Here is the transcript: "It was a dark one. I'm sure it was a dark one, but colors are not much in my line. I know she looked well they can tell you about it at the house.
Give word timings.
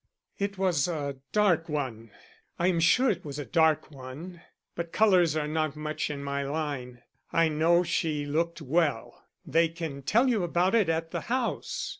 "It 0.39 0.57
was 0.57 0.87
a 0.87 1.17
dark 1.31 1.69
one. 1.69 2.09
I'm 2.57 2.79
sure 2.79 3.11
it 3.11 3.23
was 3.23 3.37
a 3.37 3.45
dark 3.45 3.91
one, 3.91 4.41
but 4.73 4.91
colors 4.91 5.35
are 5.35 5.47
not 5.47 5.75
much 5.75 6.09
in 6.09 6.23
my 6.23 6.41
line. 6.41 7.03
I 7.31 7.49
know 7.49 7.83
she 7.83 8.25
looked 8.25 8.63
well 8.63 9.27
they 9.45 9.67
can 9.67 10.01
tell 10.01 10.27
you 10.27 10.41
about 10.41 10.73
it 10.73 10.89
at 10.89 11.11
the 11.11 11.21
house. 11.21 11.89